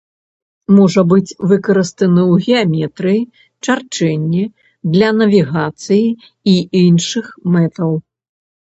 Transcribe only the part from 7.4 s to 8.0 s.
мэтаў.